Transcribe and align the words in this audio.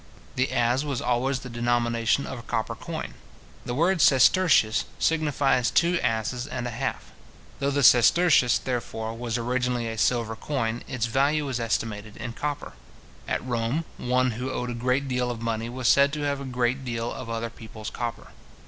The 0.33 0.49
as 0.51 0.83
was 0.83 0.99
always 0.99 1.41
the 1.41 1.47
denomination 1.49 2.25
of 2.25 2.39
a 2.39 2.41
copper 2.41 2.73
coin. 2.73 3.13
The 3.67 3.75
word 3.75 4.01
sestertius 4.01 4.85
signifies 4.97 5.69
two 5.69 5.99
asses 6.01 6.47
and 6.47 6.65
a 6.67 6.71
half. 6.71 7.11
Though 7.59 7.69
the 7.69 7.83
sestertius, 7.83 8.57
therefore, 8.57 9.13
was 9.15 9.37
originally 9.37 9.87
a 9.87 9.99
silver 9.99 10.35
coin, 10.35 10.81
its 10.87 11.05
value 11.05 11.45
was 11.45 11.59
estimated 11.59 12.17
in 12.17 12.33
copper. 12.33 12.73
At 13.27 13.45
Rome, 13.45 13.85
one 13.97 14.31
who 14.31 14.49
owed 14.49 14.71
a 14.71 14.73
great 14.73 15.07
deal 15.07 15.29
of 15.29 15.39
money 15.39 15.69
was 15.69 15.87
said 15.87 16.11
to 16.13 16.21
have 16.21 16.41
a 16.41 16.45
great 16.45 16.83
deal 16.83 17.13
of 17.13 17.29
other 17.29 17.51
people's 17.51 17.91
copper. 17.91 18.29